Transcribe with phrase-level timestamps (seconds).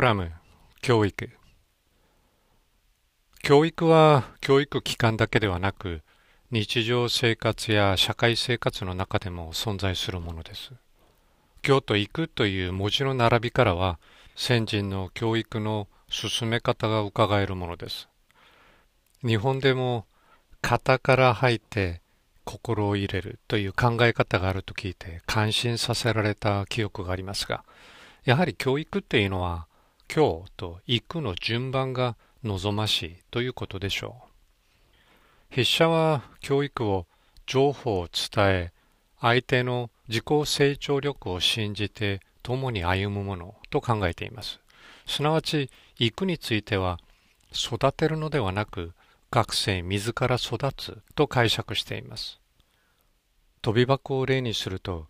[0.00, 0.30] コラム
[0.80, 1.28] 教育
[3.42, 6.00] 教育は教育機関だけではなく
[6.50, 10.72] 日常生活や社会生活の中でも存在するものです。
[11.60, 13.98] 教と行くという文字の並びからは
[14.36, 18.08] 先人の教育の進め方が伺えるものです。
[19.22, 20.06] 日本でも
[20.62, 22.00] 型から入って
[22.46, 27.64] 心を入れるという考え方があると聞いて感心させられた記憶がありますが、
[28.24, 29.68] やはり教育っていうのは
[30.12, 34.30] 今日と行くの順番が望ましいということでしょう。
[35.50, 37.06] 筆者は教育を
[37.46, 38.72] 情報を伝え、
[39.20, 44.58] 相手の自己成長力を信じて共に歩むものと考えています。
[45.06, 46.98] すなわち、行くについては、
[47.52, 48.92] 育てるのではなく、
[49.30, 52.40] 学生自ら育つと解釈しています。
[53.62, 55.06] 飛び箱を例にすると、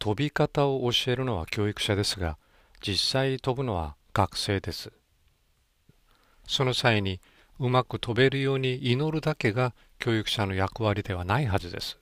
[0.00, 2.38] 飛び方を教えるのは教育者ですが、
[2.84, 4.92] 実際飛ぶのは学生です。
[6.46, 7.20] その際に、
[7.58, 11.98] うまく飛べるように祈るだけが教育者の役割ではないはずです。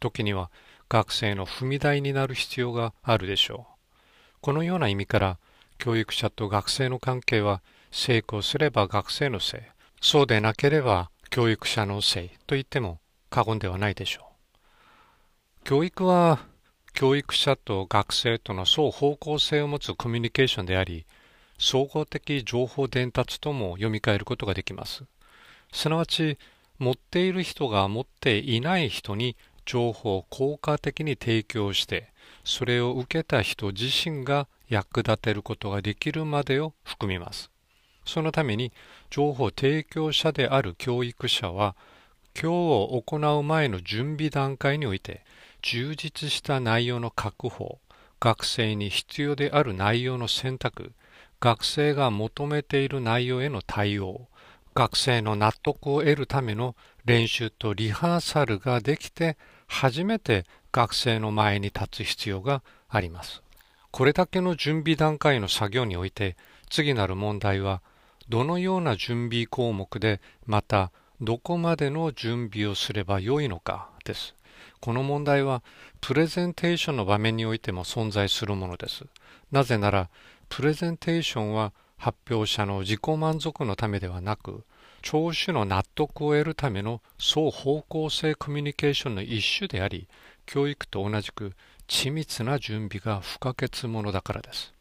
[0.00, 0.50] 時には
[0.88, 4.36] 学生の踏み台になる必要があるでしょう。
[4.40, 5.38] このような意味から
[5.78, 9.60] 教育者と学生の関係は成功すれば学生のせい、
[10.00, 15.64] そうでなければ教育者のせいと言っても過言ではないでしょう。
[15.64, 16.40] 教育は
[16.92, 21.06] 教育者と学生との双方向性を持つコミュニケーションであり、
[21.62, 25.04] 総合的情報伝達とも読み替えることができます。
[25.72, 26.36] すなわち、
[26.80, 32.08] 持っている人が持っていない人に情報を効果的に提供して、
[32.42, 37.48] それを受けた人自身が役立てることができるまでを含みます。
[38.04, 38.72] そのために、
[39.08, 41.76] 情報提供者である教育者は、
[42.34, 45.24] 今日を行う前の準備段階において、
[45.62, 47.78] 充実した内容の確保、
[48.18, 50.92] 学生に必要である内容の選択、
[51.42, 54.28] 学生が求めている内容への対応、
[54.76, 59.36] 学生の納得を得るための練習とリハーサルができて
[59.66, 63.42] 初めて学生の前に立つ必要があります。
[63.90, 66.36] これだけの準備段階の作業において
[66.70, 67.82] 次なる問題は
[68.28, 74.36] どのような準備項目でまたどこまでの準備をすればよいのかです。
[74.78, 75.64] この問題は
[76.00, 79.06] プレゼンテーションの場面においても存在するものです。
[79.50, 80.08] なぜなら
[80.48, 84.64] プレゼンテーションは発表者の自己満足のためではなく、
[85.02, 90.08] 聴取の納得を得るための双方向性コミュニケーションの一種であり、
[90.46, 91.52] 教育と同じく
[91.88, 94.72] 緻密な準備が不可欠ものだからです。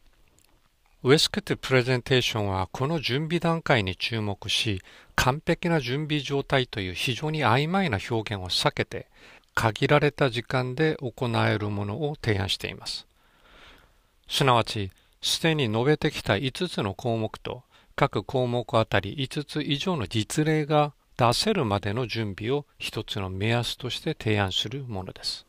[1.04, 4.82] ウェスケテプレゼンテーションはこの準備段階に注目し、
[5.16, 9.08] 完璧な準備状態という非常に曖昧な表現を避けて、
[9.56, 13.08] 限られた時間で行えるものを提案しています。
[14.30, 17.64] すなわち、すでに述べてきた5つの項目と
[17.96, 25.46] 各項目あたり5つ以上の実例が出せるまでの準備を一つの目安として提案するものです。